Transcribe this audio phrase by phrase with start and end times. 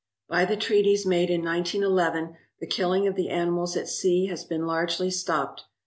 [0.27, 4.65] By the treaties made in 1911 the killing of the animals at sea has been
[4.65, 5.65] largely stopped.